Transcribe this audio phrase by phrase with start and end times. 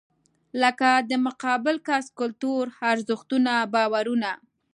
[0.61, 4.31] لکه د مقابل کس کلتور، ارزښتونه، باورونه.